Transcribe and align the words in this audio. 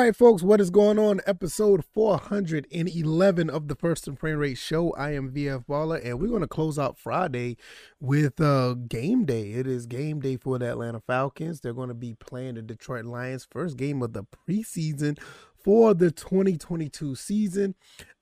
All 0.00 0.06
right, 0.06 0.16
folks, 0.16 0.42
what 0.42 0.62
is 0.62 0.70
going 0.70 0.98
on? 0.98 1.20
Episode 1.26 1.84
411 1.84 3.50
of 3.50 3.68
the 3.68 3.74
First 3.74 4.08
and 4.08 4.18
Frame 4.18 4.38
Rate 4.38 4.56
Show. 4.56 4.94
I 4.94 5.10
am 5.10 5.30
VF 5.30 5.66
Baller, 5.66 6.02
and 6.02 6.18
we're 6.18 6.30
going 6.30 6.40
to 6.40 6.48
close 6.48 6.78
out 6.78 6.98
Friday 6.98 7.58
with 8.00 8.40
uh, 8.40 8.76
game 8.88 9.26
day. 9.26 9.50
It 9.50 9.66
is 9.66 9.84
game 9.84 10.20
day 10.20 10.38
for 10.38 10.58
the 10.58 10.70
Atlanta 10.70 11.00
Falcons. 11.00 11.60
They're 11.60 11.74
going 11.74 11.90
to 11.90 11.94
be 11.94 12.14
playing 12.14 12.54
the 12.54 12.62
Detroit 12.62 13.04
Lions, 13.04 13.46
first 13.50 13.76
game 13.76 14.00
of 14.00 14.14
the 14.14 14.24
preseason 14.24 15.18
for 15.62 15.92
the 15.92 16.10
2022 16.10 17.14
season. 17.14 17.74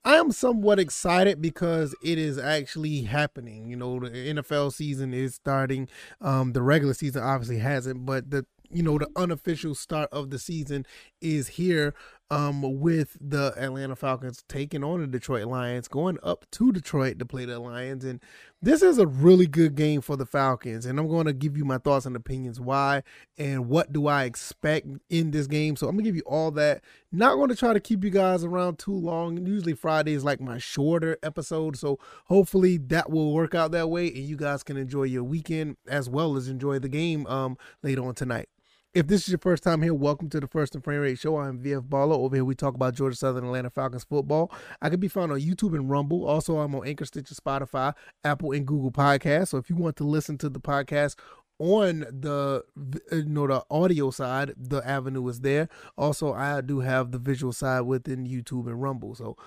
I 0.03 0.15
am 0.15 0.33
somewhat 0.33 0.79
excited 0.79 1.41
because 1.41 1.95
it 2.03 2.17
is 2.17 2.37
actually 2.37 3.03
happening. 3.03 3.69
You 3.69 3.77
know, 3.77 4.01
the 4.01 4.09
NFL 4.09 4.73
season 4.73 5.13
is 5.13 5.35
starting. 5.35 5.87
Um, 6.19 6.51
the 6.51 6.61
regular 6.61 6.93
season 6.93 7.23
obviously 7.23 7.59
hasn't, 7.59 8.05
but 8.05 8.31
the 8.31 8.45
you 8.71 8.83
know 8.83 8.97
the 8.97 9.09
unofficial 9.15 9.75
start 9.75 10.09
of 10.11 10.29
the 10.29 10.39
season 10.39 10.85
is 11.21 11.47
here 11.47 11.93
um 12.31 12.79
with 12.79 13.17
the 13.19 13.53
Atlanta 13.57 13.95
Falcons 13.95 14.43
taking 14.47 14.83
on 14.83 15.01
the 15.01 15.07
Detroit 15.07 15.47
Lions 15.47 15.87
going 15.87 16.19
up 16.21 16.45
to 16.51 16.71
Detroit 16.71 17.17
to 17.19 17.25
play 17.25 17.45
the 17.45 17.59
Lions. 17.59 18.05
And 18.05 18.19
this 18.61 18.83
is 18.83 18.99
a 18.99 19.07
really 19.07 19.47
good 19.47 19.73
game 19.73 20.01
for 20.01 20.15
the 20.15 20.27
Falcons. 20.27 20.85
And 20.85 20.99
I'm 20.99 21.07
going 21.07 21.25
to 21.25 21.33
give 21.33 21.57
you 21.57 21.65
my 21.65 21.79
thoughts 21.79 22.05
and 22.05 22.15
opinions 22.15 22.59
why 22.59 23.01
and 23.37 23.67
what 23.67 23.91
do 23.91 24.05
I 24.05 24.25
expect 24.25 24.87
in 25.09 25.31
this 25.31 25.47
game. 25.47 25.75
So 25.75 25.87
I'm 25.87 25.95
going 25.95 26.03
to 26.03 26.09
give 26.09 26.15
you 26.15 26.23
all 26.27 26.51
that. 26.51 26.83
Not 27.11 27.35
going 27.35 27.49
to 27.49 27.55
try 27.55 27.73
to 27.73 27.79
keep 27.79 28.03
you 28.03 28.11
guys 28.11 28.43
around 28.43 28.77
too 28.77 28.93
long. 28.95 29.43
Usually 29.45 29.73
Friday 29.73 30.13
is 30.13 30.23
like 30.23 30.39
my 30.39 30.59
shorter 30.59 31.17
episode. 31.23 31.77
So 31.77 31.97
hopefully 32.25 32.77
that 32.77 33.09
will 33.09 33.33
work 33.33 33.55
out 33.55 33.71
that 33.71 33.89
way 33.89 34.07
and 34.07 34.17
you 34.17 34.35
guys 34.35 34.61
can 34.61 34.77
enjoy 34.77 35.03
your 35.03 35.23
weekend 35.23 35.77
as 35.87 36.09
well 36.09 36.35
as 36.35 36.47
enjoy 36.47 36.77
the 36.77 36.89
game 36.89 37.25
um 37.27 37.57
later 37.81 38.05
on 38.05 38.13
tonight 38.13 38.49
if 38.93 39.07
this 39.07 39.23
is 39.23 39.29
your 39.29 39.39
first 39.39 39.63
time 39.63 39.81
here, 39.83 39.93
welcome 39.93 40.29
to 40.29 40.39
the 40.39 40.47
First 40.47 40.73
and 40.73 40.83
Frame 40.83 41.01
Rate 41.01 41.19
Show. 41.19 41.37
I'm 41.37 41.59
VF 41.59 41.87
Baller. 41.87 42.17
Over 42.17 42.37
here, 42.37 42.45
we 42.45 42.55
talk 42.55 42.73
about 42.73 42.95
Georgia 42.95 43.15
Southern 43.15 43.45
Atlanta 43.45 43.69
Falcons 43.69 44.03
football. 44.03 44.51
I 44.81 44.89
can 44.89 44.99
be 44.99 45.07
found 45.07 45.31
on 45.31 45.39
YouTube 45.39 45.75
and 45.75 45.89
Rumble. 45.89 46.25
Also, 46.25 46.57
I'm 46.57 46.73
on 46.73 46.87
Anchor, 46.87 47.05
Stitcher, 47.05 47.35
Spotify, 47.35 47.93
Apple, 48.23 48.51
and 48.51 48.65
Google 48.65 48.91
Podcasts. 48.91 49.49
So 49.49 49.57
if 49.57 49.69
you 49.69 49.75
want 49.75 49.95
to 49.97 50.03
listen 50.03 50.39
to 50.39 50.49
the 50.49 50.59
podcast 50.59 51.17
on 51.59 51.99
the 52.09 52.63
you 52.77 53.01
uh, 53.11 53.21
know 53.27 53.45
the 53.45 53.63
audio 53.69 54.09
side, 54.09 54.53
the 54.57 54.81
avenue 54.87 55.27
is 55.27 55.41
there. 55.41 55.69
Also, 55.95 56.33
I 56.33 56.61
do 56.61 56.79
have 56.79 57.11
the 57.11 57.19
visual 57.19 57.53
side 57.53 57.81
within 57.81 58.25
YouTube 58.25 58.65
and 58.67 58.81
Rumble. 58.81 59.13
So 59.13 59.37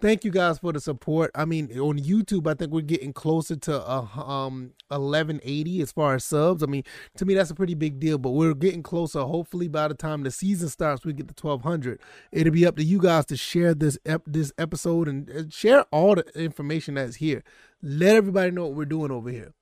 thank 0.00 0.24
you 0.24 0.30
guys 0.30 0.58
for 0.58 0.72
the 0.72 0.80
support. 0.80 1.30
I 1.34 1.44
mean, 1.44 1.66
on 1.78 1.98
YouTube, 1.98 2.46
I 2.46 2.54
think 2.54 2.72
we're 2.72 2.80
getting 2.82 3.12
closer 3.12 3.56
to 3.56 3.80
uh, 3.86 4.06
um 4.16 4.72
1180 4.88 5.82
as 5.82 5.92
far 5.92 6.14
as 6.14 6.24
subs. 6.24 6.62
I 6.62 6.66
mean, 6.66 6.84
to 7.16 7.24
me 7.24 7.34
that's 7.34 7.50
a 7.50 7.54
pretty 7.54 7.74
big 7.74 8.00
deal, 8.00 8.18
but 8.18 8.30
we're 8.30 8.54
getting 8.54 8.82
closer. 8.82 9.20
Hopefully, 9.20 9.68
by 9.68 9.88
the 9.88 9.94
time 9.94 10.22
the 10.22 10.30
season 10.30 10.68
starts, 10.68 11.04
we 11.04 11.12
get 11.12 11.28
to 11.28 11.46
1200. 11.46 12.00
It'll 12.32 12.52
be 12.52 12.66
up 12.66 12.76
to 12.76 12.84
you 12.84 12.98
guys 12.98 13.26
to 13.26 13.36
share 13.36 13.74
this 13.74 13.98
ep- 14.06 14.22
this 14.26 14.52
episode 14.58 15.08
and 15.08 15.52
share 15.52 15.82
all 15.92 16.14
the 16.14 16.24
information 16.34 16.94
that's 16.94 17.16
here. 17.16 17.42
Let 17.82 18.16
everybody 18.16 18.50
know 18.50 18.66
what 18.66 18.76
we're 18.76 18.84
doing 18.86 19.10
over 19.10 19.30
here. 19.30 19.52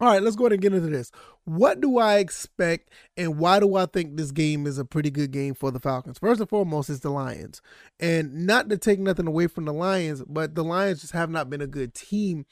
All 0.00 0.08
right, 0.08 0.22
let's 0.22 0.36
go 0.36 0.44
ahead 0.44 0.52
and 0.52 0.62
get 0.62 0.72
into 0.72 0.88
this. 0.88 1.10
What 1.44 1.80
do 1.80 1.98
I 1.98 2.18
expect 2.18 2.90
and 3.16 3.36
why 3.36 3.58
do 3.58 3.74
I 3.74 3.86
think 3.86 4.16
this 4.16 4.30
game 4.30 4.64
is 4.64 4.78
a 4.78 4.84
pretty 4.84 5.10
good 5.10 5.32
game 5.32 5.54
for 5.54 5.72
the 5.72 5.80
Falcons? 5.80 6.18
First 6.18 6.40
and 6.40 6.48
foremost, 6.48 6.88
it's 6.88 7.00
the 7.00 7.10
Lions. 7.10 7.60
And 7.98 8.46
not 8.46 8.70
to 8.70 8.78
take 8.78 9.00
nothing 9.00 9.26
away 9.26 9.48
from 9.48 9.64
the 9.64 9.72
Lions, 9.72 10.22
but 10.28 10.54
the 10.54 10.62
Lions 10.62 11.00
just 11.00 11.14
have 11.14 11.30
not 11.30 11.50
been 11.50 11.60
a 11.60 11.66
good 11.66 11.94
team 11.94 12.46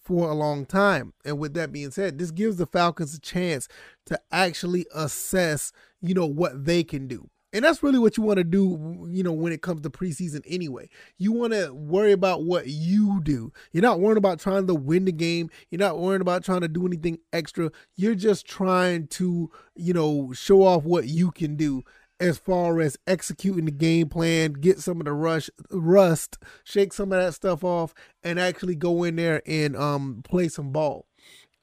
for 0.00 0.28
a 0.28 0.34
long 0.34 0.66
time. 0.66 1.12
And 1.24 1.38
with 1.38 1.54
that 1.54 1.70
being 1.70 1.92
said, 1.92 2.18
this 2.18 2.32
gives 2.32 2.56
the 2.56 2.66
Falcons 2.66 3.14
a 3.14 3.20
chance 3.20 3.68
to 4.06 4.20
actually 4.32 4.86
assess, 4.92 5.70
you 6.00 6.14
know, 6.14 6.26
what 6.26 6.64
they 6.64 6.82
can 6.82 7.06
do. 7.06 7.30
And 7.52 7.64
that's 7.64 7.82
really 7.82 7.98
what 7.98 8.16
you 8.16 8.22
want 8.22 8.38
to 8.38 8.44
do, 8.44 9.06
you 9.10 9.22
know, 9.22 9.32
when 9.32 9.52
it 9.52 9.60
comes 9.60 9.82
to 9.82 9.90
preseason 9.90 10.42
anyway. 10.46 10.88
You 11.18 11.32
want 11.32 11.52
to 11.52 11.72
worry 11.72 12.12
about 12.12 12.44
what 12.44 12.66
you 12.66 13.20
do. 13.22 13.52
You're 13.72 13.82
not 13.82 14.00
worrying 14.00 14.16
about 14.16 14.40
trying 14.40 14.66
to 14.66 14.74
win 14.74 15.04
the 15.04 15.12
game. 15.12 15.50
You're 15.70 15.78
not 15.78 15.98
worrying 15.98 16.22
about 16.22 16.44
trying 16.44 16.62
to 16.62 16.68
do 16.68 16.86
anything 16.86 17.18
extra. 17.32 17.70
You're 17.94 18.14
just 18.14 18.46
trying 18.46 19.08
to, 19.08 19.50
you 19.74 19.92
know, 19.92 20.32
show 20.32 20.62
off 20.62 20.84
what 20.84 21.08
you 21.08 21.30
can 21.30 21.56
do 21.56 21.82
as 22.22 22.38
far 22.38 22.80
as 22.80 22.96
executing 23.06 23.64
the 23.64 23.72
game 23.72 24.08
plan, 24.08 24.52
get 24.52 24.78
some 24.78 25.00
of 25.00 25.06
the 25.06 25.12
rush 25.12 25.50
rust, 25.70 26.38
shake 26.62 26.92
some 26.92 27.12
of 27.12 27.20
that 27.20 27.34
stuff 27.34 27.64
off, 27.64 27.92
and 28.22 28.38
actually 28.38 28.76
go 28.76 29.02
in 29.02 29.16
there 29.16 29.42
and 29.44 29.76
um 29.76 30.22
play 30.24 30.48
some 30.48 30.70
ball. 30.70 31.06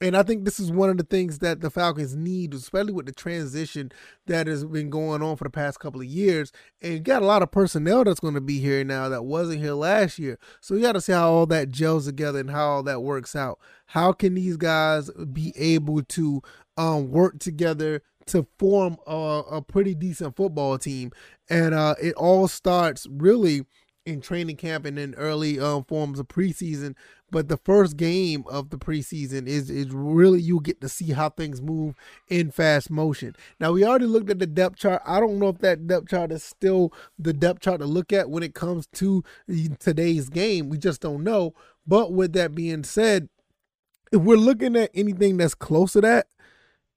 And 0.02 0.16
I 0.16 0.24
think 0.24 0.46
this 0.46 0.62
is 0.62 0.72
one 0.72 0.90
of 0.90 0.98
the 0.98 1.04
things 1.04 1.40
that 1.40 1.60
the 1.60 1.70
Falcons 1.70 2.16
need, 2.16 2.54
especially 2.54 2.94
with 2.94 3.06
the 3.06 3.12
transition 3.12 3.92
that 4.28 4.48
has 4.48 4.64
been 4.64 4.90
going 4.90 5.22
on 5.22 5.36
for 5.36 5.44
the 5.44 5.50
past 5.50 5.82
couple 5.82 6.00
of 6.00 6.08
years. 6.08 6.54
And 6.82 6.94
you 6.94 7.00
got 7.00 7.22
a 7.22 7.26
lot 7.26 7.42
of 7.42 7.52
personnel 7.52 8.06
that's 8.06 8.22
going 8.22 8.36
to 8.36 8.42
be 8.42 8.60
here 8.60 8.84
now 8.86 9.10
that 9.10 9.26
wasn't 9.26 9.60
here 9.60 9.74
last 9.74 10.18
year. 10.18 10.40
So 10.62 10.76
you 10.76 10.82
got 10.82 10.94
to 10.94 11.02
see 11.02 11.12
how 11.12 11.30
all 11.30 11.46
that 11.48 11.70
gels 11.70 12.06
together 12.06 12.40
and 12.40 12.50
how 12.50 12.68
all 12.68 12.84
that 12.84 13.02
works 13.02 13.36
out. 13.36 13.60
How 13.88 14.14
can 14.14 14.36
these 14.36 14.56
guys 14.56 15.12
be 15.34 15.54
able 15.58 16.04
to 16.04 16.42
um, 16.78 17.12
work 17.12 17.40
together 17.40 18.02
to 18.28 18.48
form 18.58 18.98
a, 19.06 19.42
a 19.52 19.62
pretty 19.62 19.96
decent 19.96 20.38
football 20.38 20.78
team? 20.78 21.12
And 21.50 21.74
uh, 21.74 21.96
it 22.02 22.14
all 22.14 22.48
starts 22.48 23.06
really 23.10 23.66
in 24.10 24.22
training 24.22 24.58
camp 24.58 24.86
and 24.86 25.00
in 25.00 25.14
early 25.16 25.60
um, 25.60 25.84
forms 25.84 26.20
of 26.20 26.28
preseason. 26.28 26.96
But 27.32 27.48
the 27.48 27.58
first 27.58 27.96
game 27.96 28.44
of 28.50 28.72
the 28.72 28.78
preseason 28.78 29.48
is 29.48 29.70
is 29.70 29.92
really 29.92 30.42
you 30.42 30.60
get 30.62 30.82
to 30.82 30.90
see 30.90 31.12
how 31.12 31.30
things 31.30 31.62
move 31.62 31.96
in 32.28 32.52
fast 32.52 32.90
motion. 32.90 33.36
Now 33.60 33.72
we 33.72 33.86
already 33.86 34.06
looked 34.06 34.30
at 34.30 34.40
the 34.40 34.48
depth 34.48 34.78
chart. 34.78 35.02
I 35.06 35.20
don't 35.20 35.38
know 35.38 35.50
if 35.50 35.60
that 35.60 35.86
depth 35.86 36.10
chart 36.10 36.32
is 36.32 36.44
still 36.44 36.92
the 37.18 37.34
depth 37.34 37.62
chart 37.62 37.82
to 37.82 37.86
look 37.86 38.12
at 38.12 38.30
when 38.30 38.44
it 38.44 38.56
comes 38.56 38.88
to 38.94 39.24
today's 39.80 40.30
game. 40.30 40.70
We 40.70 40.78
just 40.78 41.02
don't 41.02 41.24
know. 41.24 41.54
But 41.86 42.14
with 42.14 42.34
that 42.34 42.56
being 42.56 42.84
said, 42.84 43.30
if 44.12 44.22
we're 44.22 44.38
looking 44.38 44.76
at 44.76 44.92
anything 44.94 45.38
that's 45.38 45.56
close 45.56 45.94
to 45.94 46.02
that, 46.02 46.28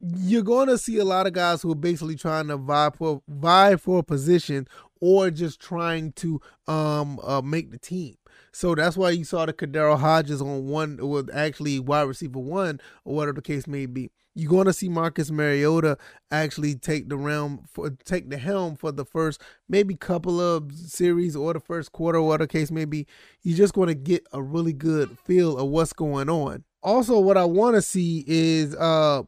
you're 0.01 0.43
going 0.43 0.69
to 0.69 0.79
see 0.79 0.99
a 0.99 1.05
lot 1.05 1.27
of 1.27 1.33
guys 1.33 1.63
who 1.63 1.71
are 1.71 1.77
basically 1.77 2.17
trying 2.17 2.49
to 2.49 2.57
vie 2.57 2.91
for 2.97 3.23
vie 3.29 3.77
for 3.77 4.01
a 4.01 4.03
position 4.03 4.67
or 5.03 5.31
just 5.31 5.61
trying 5.61 6.13
to 6.13 6.41
um 6.69 7.21
uh, 7.23 7.43
make 7.43 7.71
the 7.71 7.79
team. 7.79 8.17
So 8.53 8.75
that's 8.75 8.97
why 8.97 9.11
you 9.11 9.25
saw 9.25 9.45
the 9.45 9.53
KhaDarel 9.53 9.99
Hodges 9.99 10.41
on 10.41 10.67
one, 10.67 10.97
was 10.97 11.27
actually 11.35 11.81
wide 11.81 12.03
receiver 12.03 12.39
one, 12.39 12.81
or 13.05 13.17
whatever 13.17 13.37
the 13.37 13.43
case 13.43 13.67
may 13.67 13.87
be. 13.87 14.11
You're 14.35 14.51
going 14.51 14.67
to 14.67 14.73
see 14.73 14.89
Marcus 14.89 15.31
Mariota 15.31 15.99
actually 16.31 16.75
take 16.77 17.09
the 17.09 17.17
realm 17.17 17.65
for 17.71 17.91
take 17.91 18.31
the 18.31 18.39
helm 18.39 18.77
for 18.77 18.93
the 18.93 19.05
first 19.05 19.43
maybe 19.69 19.95
couple 19.97 20.41
of 20.41 20.73
series 20.73 21.35
or 21.37 21.53
the 21.53 21.61
first 21.61 21.93
quarter, 21.93 22.19
or 22.19 22.29
whatever 22.29 22.45
the 22.45 22.53
case 22.53 22.71
may 22.71 22.85
be. 22.85 23.07
You're 23.43 23.59
just 23.59 23.75
going 23.75 23.89
to 23.89 23.95
get 23.95 24.27
a 24.33 24.41
really 24.41 24.73
good 24.73 25.19
feel 25.19 25.59
of 25.59 25.69
what's 25.69 25.93
going 25.93 26.31
on. 26.31 26.65
Also, 26.83 27.19
what 27.19 27.37
I 27.37 27.45
want 27.45 27.75
to 27.75 27.83
see 27.83 28.25
is 28.27 28.75
uh 28.77 29.23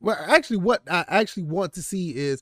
well, 0.00 0.16
actually, 0.28 0.58
what 0.58 0.82
I 0.90 1.04
actually 1.08 1.42
want 1.44 1.72
to 1.74 1.82
see 1.82 2.14
is 2.16 2.40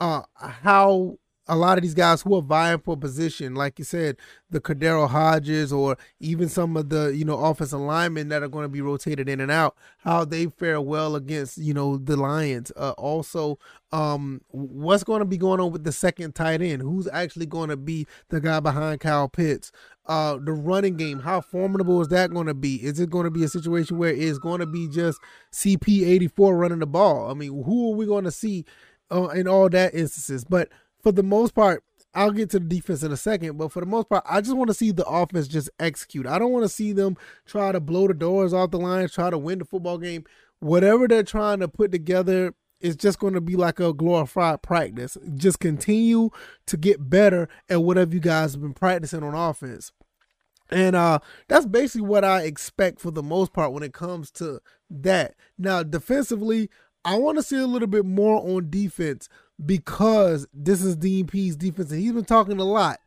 uh, 0.00 0.22
how 0.34 1.18
a 1.48 1.56
lot 1.56 1.78
of 1.78 1.82
these 1.82 1.94
guys 1.94 2.22
who 2.22 2.34
are 2.34 2.42
vying 2.42 2.78
for 2.78 2.96
position, 2.96 3.54
like 3.54 3.78
you 3.78 3.84
said, 3.84 4.16
the 4.50 4.60
Cordero 4.60 5.08
Hodges 5.08 5.72
or 5.72 5.96
even 6.18 6.48
some 6.48 6.76
of 6.76 6.88
the, 6.88 7.14
you 7.16 7.24
know, 7.24 7.38
offensive 7.38 7.80
linemen 7.80 8.28
that 8.28 8.42
are 8.42 8.48
going 8.48 8.64
to 8.64 8.68
be 8.68 8.80
rotated 8.80 9.28
in 9.28 9.40
and 9.40 9.50
out, 9.50 9.76
how 9.98 10.24
they 10.24 10.46
fare 10.46 10.80
well 10.80 11.14
against, 11.14 11.58
you 11.58 11.72
know, 11.72 11.98
the 11.98 12.16
Lions. 12.16 12.72
Uh, 12.76 12.94
also, 12.98 13.58
um, 13.92 14.40
what's 14.48 15.04
going 15.04 15.20
to 15.20 15.24
be 15.24 15.38
going 15.38 15.60
on 15.60 15.70
with 15.70 15.84
the 15.84 15.92
second 15.92 16.34
tight 16.34 16.62
end? 16.62 16.82
Who's 16.82 17.08
actually 17.12 17.46
going 17.46 17.68
to 17.68 17.76
be 17.76 18.06
the 18.28 18.40
guy 18.40 18.60
behind 18.60 19.00
Kyle 19.00 19.28
Pitts? 19.28 19.70
Uh, 20.06 20.38
the 20.40 20.52
running 20.52 20.96
game, 20.96 21.20
how 21.20 21.40
formidable 21.40 22.00
is 22.00 22.08
that 22.08 22.30
going 22.30 22.46
to 22.46 22.54
be? 22.54 22.76
Is 22.76 23.00
it 23.00 23.10
going 23.10 23.24
to 23.24 23.30
be 23.30 23.44
a 23.44 23.48
situation 23.48 23.98
where 23.98 24.14
it's 24.14 24.38
going 24.38 24.60
to 24.60 24.66
be 24.66 24.88
just 24.88 25.20
CP84 25.52 26.58
running 26.58 26.78
the 26.80 26.86
ball? 26.86 27.30
I 27.30 27.34
mean, 27.34 27.64
who 27.64 27.92
are 27.92 27.96
we 27.96 28.06
going 28.06 28.24
to 28.24 28.30
see 28.30 28.64
uh, 29.10 29.28
in 29.28 29.48
all 29.48 29.68
that 29.68 29.94
instances? 29.94 30.44
But 30.44 30.68
for 31.06 31.12
the 31.12 31.22
most 31.22 31.54
part, 31.54 31.84
I'll 32.14 32.32
get 32.32 32.50
to 32.50 32.58
the 32.58 32.66
defense 32.66 33.04
in 33.04 33.12
a 33.12 33.16
second, 33.16 33.58
but 33.58 33.70
for 33.70 33.78
the 33.78 33.86
most 33.86 34.08
part, 34.08 34.24
I 34.28 34.40
just 34.40 34.56
want 34.56 34.70
to 34.70 34.74
see 34.74 34.90
the 34.90 35.06
offense 35.06 35.46
just 35.46 35.70
execute. 35.78 36.26
I 36.26 36.36
don't 36.36 36.50
want 36.50 36.64
to 36.64 36.68
see 36.68 36.92
them 36.92 37.16
try 37.44 37.70
to 37.70 37.78
blow 37.78 38.08
the 38.08 38.14
doors 38.14 38.52
off 38.52 38.72
the 38.72 38.80
line, 38.80 39.08
try 39.08 39.30
to 39.30 39.38
win 39.38 39.60
the 39.60 39.64
football 39.64 39.98
game. 39.98 40.24
Whatever 40.58 41.06
they're 41.06 41.22
trying 41.22 41.60
to 41.60 41.68
put 41.68 41.92
together 41.92 42.54
is 42.80 42.96
just 42.96 43.20
going 43.20 43.34
to 43.34 43.40
be 43.40 43.54
like 43.54 43.78
a 43.78 43.92
glorified 43.92 44.62
practice. 44.62 45.16
Just 45.36 45.60
continue 45.60 46.30
to 46.66 46.76
get 46.76 47.08
better 47.08 47.48
at 47.68 47.84
whatever 47.84 48.12
you 48.12 48.18
guys 48.18 48.54
have 48.54 48.62
been 48.62 48.74
practicing 48.74 49.22
on 49.22 49.36
offense. 49.36 49.92
And 50.72 50.96
uh 50.96 51.20
that's 51.46 51.66
basically 51.66 52.08
what 52.08 52.24
I 52.24 52.40
expect 52.40 52.98
for 52.98 53.12
the 53.12 53.22
most 53.22 53.52
part 53.52 53.72
when 53.72 53.84
it 53.84 53.92
comes 53.94 54.32
to 54.32 54.58
that. 54.90 55.36
Now, 55.56 55.84
defensively, 55.84 56.68
I 57.04 57.14
want 57.14 57.38
to 57.38 57.44
see 57.44 57.58
a 57.58 57.68
little 57.68 57.86
bit 57.86 58.04
more 58.04 58.42
on 58.42 58.68
defense 58.68 59.28
because 59.64 60.46
this 60.52 60.82
is 60.82 60.96
DNP's 60.96 61.56
defense 61.56 61.90
and 61.90 62.00
he's 62.00 62.12
been 62.12 62.24
talking 62.24 62.58
a 62.58 62.64
lot. 62.64 63.00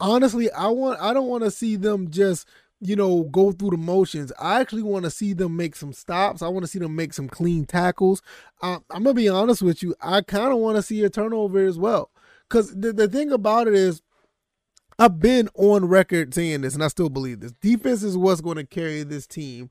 Honestly, 0.00 0.50
I 0.50 0.68
want 0.68 1.00
I 1.00 1.12
don't 1.12 1.28
want 1.28 1.44
to 1.44 1.50
see 1.50 1.76
them 1.76 2.10
just 2.10 2.48
you 2.84 2.96
know, 2.96 3.22
go 3.24 3.50
through 3.50 3.70
the 3.70 3.76
motions. 3.78 4.30
I 4.38 4.60
actually 4.60 4.82
want 4.82 5.06
to 5.06 5.10
see 5.10 5.32
them 5.32 5.56
make 5.56 5.74
some 5.74 5.94
stops. 5.94 6.42
I 6.42 6.48
want 6.48 6.64
to 6.64 6.70
see 6.70 6.78
them 6.78 6.94
make 6.94 7.14
some 7.14 7.28
clean 7.28 7.64
tackles. 7.64 8.20
Uh, 8.60 8.80
I'm 8.90 9.04
gonna 9.04 9.14
be 9.14 9.28
honest 9.28 9.62
with 9.62 9.82
you. 9.82 9.94
I 10.02 10.20
kind 10.20 10.52
of 10.52 10.58
want 10.58 10.76
to 10.76 10.82
see 10.82 11.02
a 11.02 11.08
turnover 11.08 11.64
as 11.64 11.78
well, 11.78 12.10
because 12.48 12.74
the, 12.78 12.92
the 12.92 13.08
thing 13.08 13.32
about 13.32 13.68
it 13.68 13.74
is, 13.74 14.02
I've 14.98 15.18
been 15.18 15.48
on 15.54 15.86
record 15.86 16.34
saying 16.34 16.60
this, 16.60 16.74
and 16.74 16.84
I 16.84 16.88
still 16.88 17.08
believe 17.08 17.40
this. 17.40 17.52
Defense 17.52 18.02
is 18.02 18.18
what's 18.18 18.42
going 18.42 18.56
to 18.56 18.66
carry 18.66 19.02
this 19.02 19.26
team 19.26 19.70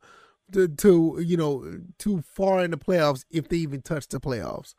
to, 0.51 0.67
to 0.67 1.19
you 1.23 1.37
know 1.37 1.81
too 1.99 2.23
far 2.27 2.63
in 2.63 2.71
the 2.71 2.77
playoffs 2.77 3.25
if 3.29 3.47
they 3.47 3.57
even 3.57 3.83
touch 3.83 4.07
the 4.07 4.19
playoffs. 4.19 4.73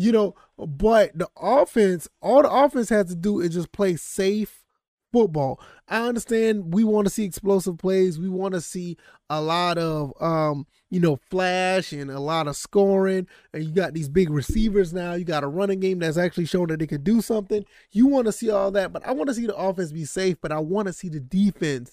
You 0.00 0.12
know, 0.12 0.36
but 0.56 1.18
the 1.18 1.28
offense, 1.36 2.06
all 2.22 2.42
the 2.42 2.50
offense 2.50 2.88
has 2.90 3.06
to 3.06 3.16
do 3.16 3.40
is 3.40 3.50
just 3.50 3.72
play 3.72 3.96
safe 3.96 4.62
football. 5.12 5.60
I 5.88 6.06
understand 6.06 6.72
we 6.72 6.84
want 6.84 7.08
to 7.08 7.12
see 7.12 7.24
explosive 7.24 7.78
plays. 7.78 8.16
We 8.16 8.28
want 8.28 8.54
to 8.54 8.60
see 8.60 8.96
a 9.28 9.42
lot 9.42 9.76
of 9.76 10.12
um, 10.22 10.68
you 10.88 11.00
know, 11.00 11.18
flash 11.30 11.92
and 11.92 12.12
a 12.12 12.20
lot 12.20 12.46
of 12.46 12.54
scoring. 12.54 13.26
And 13.52 13.64
you 13.64 13.72
got 13.72 13.92
these 13.92 14.08
big 14.08 14.30
receivers 14.30 14.94
now. 14.94 15.14
You 15.14 15.24
got 15.24 15.42
a 15.42 15.48
running 15.48 15.80
game 15.80 15.98
that's 15.98 16.16
actually 16.16 16.46
showing 16.46 16.68
that 16.68 16.78
they 16.78 16.86
can 16.86 17.02
do 17.02 17.20
something. 17.20 17.64
You 17.90 18.06
want 18.06 18.26
to 18.26 18.32
see 18.32 18.50
all 18.50 18.70
that, 18.70 18.92
but 18.92 19.04
I 19.04 19.10
want 19.10 19.30
to 19.30 19.34
see 19.34 19.46
the 19.46 19.56
offense 19.56 19.90
be 19.90 20.04
safe, 20.04 20.36
but 20.40 20.52
I 20.52 20.60
want 20.60 20.86
to 20.86 20.92
see 20.92 21.08
the 21.08 21.18
defense 21.18 21.92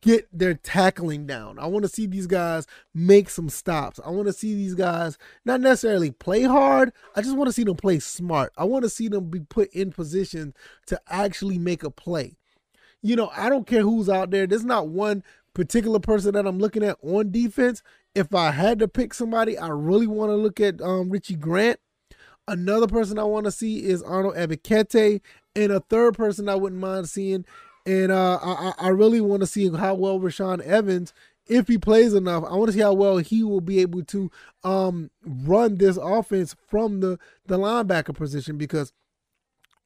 get 0.00 0.28
their 0.32 0.54
tackling 0.54 1.26
down. 1.26 1.58
I 1.58 1.66
want 1.66 1.84
to 1.84 1.88
see 1.88 2.06
these 2.06 2.26
guys 2.26 2.66
make 2.94 3.30
some 3.30 3.48
stops. 3.48 3.98
I 4.04 4.10
want 4.10 4.26
to 4.26 4.32
see 4.32 4.54
these 4.54 4.74
guys 4.74 5.16
not 5.44 5.60
necessarily 5.60 6.10
play 6.10 6.42
hard. 6.42 6.92
I 7.16 7.22
just 7.22 7.36
want 7.36 7.48
to 7.48 7.52
see 7.52 7.64
them 7.64 7.76
play 7.76 7.98
smart. 7.98 8.52
I 8.56 8.64
want 8.64 8.84
to 8.84 8.90
see 8.90 9.08
them 9.08 9.30
be 9.30 9.40
put 9.40 9.72
in 9.72 9.92
position 9.92 10.54
to 10.86 11.00
actually 11.08 11.58
make 11.58 11.82
a 11.82 11.90
play. 11.90 12.36
You 13.02 13.16
know, 13.16 13.30
I 13.36 13.48
don't 13.48 13.66
care 13.66 13.82
who's 13.82 14.08
out 14.08 14.30
there. 14.30 14.46
There's 14.46 14.64
not 14.64 14.88
one 14.88 15.22
particular 15.54 16.00
person 16.00 16.34
that 16.34 16.46
I'm 16.46 16.58
looking 16.58 16.82
at 16.82 16.98
on 17.02 17.30
defense. 17.30 17.82
If 18.14 18.34
I 18.34 18.50
had 18.50 18.78
to 18.80 18.88
pick 18.88 19.14
somebody, 19.14 19.56
I 19.56 19.68
really 19.68 20.06
want 20.06 20.30
to 20.30 20.36
look 20.36 20.60
at 20.60 20.82
um, 20.82 21.08
Richie 21.10 21.36
Grant. 21.36 21.80
Another 22.46 22.86
person 22.86 23.18
I 23.18 23.24
want 23.24 23.44
to 23.44 23.50
see 23.50 23.84
is 23.84 24.02
Arnold 24.02 24.34
Ebiketie. 24.34 25.20
And 25.54 25.72
a 25.72 25.80
third 25.80 26.14
person 26.14 26.48
I 26.48 26.54
wouldn't 26.54 26.80
mind 26.80 27.08
seeing 27.08 27.44
and 27.88 28.12
uh, 28.12 28.38
I, 28.42 28.72
I 28.78 28.88
really 28.88 29.22
want 29.22 29.40
to 29.40 29.46
see 29.46 29.74
how 29.74 29.94
well 29.94 30.20
Rashaan 30.20 30.60
Evans, 30.60 31.14
if 31.46 31.68
he 31.68 31.78
plays 31.78 32.12
enough, 32.12 32.44
I 32.44 32.54
want 32.54 32.68
to 32.68 32.74
see 32.74 32.82
how 32.82 32.92
well 32.92 33.16
he 33.16 33.42
will 33.42 33.62
be 33.62 33.80
able 33.80 34.04
to 34.04 34.30
um, 34.62 35.10
run 35.24 35.78
this 35.78 35.96
offense 35.96 36.54
from 36.68 37.00
the, 37.00 37.18
the 37.46 37.56
linebacker 37.56 38.14
position 38.14 38.58
because 38.58 38.92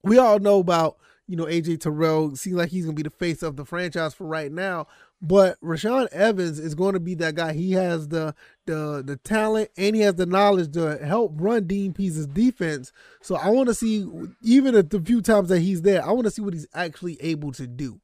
we 0.02 0.18
all 0.18 0.40
know 0.40 0.58
about, 0.58 0.96
you 1.28 1.36
know, 1.36 1.44
AJ 1.44 1.80
Terrell. 1.82 2.34
Seems 2.34 2.56
like 2.56 2.70
he's 2.70 2.86
going 2.86 2.96
to 2.96 3.02
be 3.04 3.08
the 3.08 3.14
face 3.14 3.40
of 3.40 3.54
the 3.54 3.64
franchise 3.64 4.14
for 4.14 4.26
right 4.26 4.50
now. 4.50 4.88
But 5.24 5.60
Rashaan 5.60 6.08
Evans 6.08 6.58
is 6.58 6.74
going 6.74 6.94
to 6.94 7.00
be 7.00 7.14
that 7.14 7.36
guy. 7.36 7.52
He 7.52 7.72
has 7.72 8.08
the 8.08 8.34
the 8.66 9.04
the 9.06 9.16
talent 9.18 9.70
and 9.76 9.94
he 9.94 10.02
has 10.02 10.16
the 10.16 10.26
knowledge 10.26 10.72
to 10.72 10.98
help 10.98 11.32
run 11.36 11.68
Dean 11.68 11.92
Pees's 11.92 12.26
defense. 12.26 12.92
So 13.22 13.36
I 13.36 13.50
want 13.50 13.68
to 13.68 13.74
see, 13.74 14.04
even 14.42 14.74
at 14.74 14.90
the 14.90 15.00
few 15.00 15.22
times 15.22 15.48
that 15.50 15.60
he's 15.60 15.82
there, 15.82 16.04
I 16.04 16.10
want 16.10 16.24
to 16.24 16.30
see 16.30 16.42
what 16.42 16.54
he's 16.54 16.66
actually 16.74 17.22
able 17.22 17.52
to 17.52 17.68
do. 17.68 18.00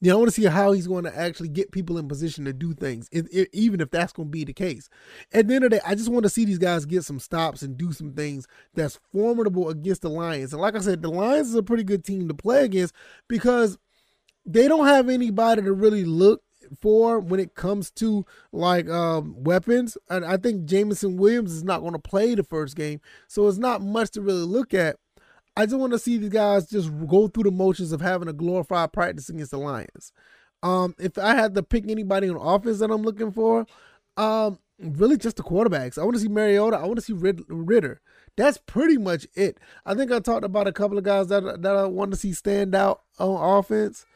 You 0.00 0.10
know, 0.10 0.14
I 0.14 0.18
want 0.18 0.28
to 0.28 0.40
see 0.40 0.46
how 0.46 0.72
he's 0.72 0.86
going 0.86 1.04
to 1.04 1.14
actually 1.14 1.48
get 1.48 1.72
people 1.72 1.98
in 1.98 2.08
position 2.08 2.46
to 2.46 2.54
do 2.54 2.72
things, 2.72 3.10
even 3.52 3.80
if 3.82 3.90
that's 3.90 4.14
going 4.14 4.28
to 4.28 4.30
be 4.30 4.44
the 4.44 4.54
case. 4.54 4.88
At 5.32 5.46
the 5.46 5.54
end 5.56 5.64
of 5.64 5.72
the 5.72 5.76
day, 5.76 5.82
I 5.84 5.94
just 5.94 6.08
want 6.08 6.22
to 6.22 6.30
see 6.30 6.46
these 6.46 6.56
guys 6.56 6.86
get 6.86 7.04
some 7.04 7.18
stops 7.18 7.60
and 7.60 7.76
do 7.76 7.92
some 7.92 8.14
things 8.14 8.46
that's 8.74 8.98
formidable 9.12 9.68
against 9.68 10.00
the 10.02 10.08
Lions. 10.08 10.54
And 10.54 10.62
like 10.62 10.74
I 10.74 10.78
said, 10.78 11.02
the 11.02 11.10
Lions 11.10 11.48
is 11.48 11.54
a 11.54 11.62
pretty 11.62 11.84
good 11.84 12.02
team 12.02 12.28
to 12.28 12.34
play 12.34 12.64
against 12.64 12.94
because 13.28 13.76
they 14.46 14.68
don't 14.68 14.86
have 14.86 15.10
anybody 15.10 15.60
to 15.60 15.72
really 15.72 16.06
look 16.06 16.42
for 16.80 17.18
when 17.18 17.40
it 17.40 17.54
comes 17.54 17.90
to 17.92 18.24
like 18.52 18.88
um, 18.88 19.34
weapons. 19.36 19.96
And 20.08 20.24
I 20.24 20.36
think 20.36 20.64
Jameson 20.64 21.16
Williams 21.16 21.52
is 21.52 21.64
not 21.64 21.80
going 21.80 21.92
to 21.92 21.98
play 21.98 22.34
the 22.34 22.44
first 22.44 22.76
game, 22.76 23.00
so 23.28 23.48
it's 23.48 23.58
not 23.58 23.82
much 23.82 24.10
to 24.12 24.20
really 24.20 24.44
look 24.44 24.74
at. 24.74 24.96
I 25.56 25.66
just 25.66 25.76
want 25.76 25.92
to 25.92 25.98
see 25.98 26.16
these 26.16 26.30
guys 26.30 26.70
just 26.70 26.90
go 27.08 27.28
through 27.28 27.44
the 27.44 27.50
motions 27.50 27.92
of 27.92 28.00
having 28.00 28.28
a 28.28 28.32
glorified 28.32 28.92
practice 28.92 29.28
against 29.28 29.50
the 29.50 29.58
Lions. 29.58 30.12
Um, 30.62 30.94
if 30.98 31.18
I 31.18 31.34
had 31.34 31.54
to 31.54 31.62
pick 31.62 31.88
anybody 31.88 32.28
on 32.28 32.36
offense 32.36 32.78
that 32.78 32.90
I'm 32.90 33.02
looking 33.02 33.32
for, 33.32 33.66
um, 34.16 34.58
really 34.78 35.16
just 35.16 35.36
the 35.36 35.42
quarterbacks. 35.42 35.98
I 35.98 36.04
want 36.04 36.14
to 36.14 36.20
see 36.20 36.28
Mariota. 36.28 36.76
I 36.76 36.84
want 36.84 36.96
to 36.96 37.02
see 37.02 37.12
Ridder. 37.12 38.00
That's 38.36 38.58
pretty 38.58 38.96
much 38.96 39.26
it. 39.34 39.58
I 39.84 39.94
think 39.94 40.12
I 40.12 40.20
talked 40.20 40.44
about 40.44 40.68
a 40.68 40.72
couple 40.72 40.98
of 40.98 41.04
guys 41.04 41.28
that 41.28 41.62
that 41.62 41.76
I 41.76 41.84
want 41.86 42.12
to 42.12 42.16
see 42.16 42.32
stand 42.32 42.74
out 42.74 43.02
on 43.18 43.58
offense. 43.58 44.06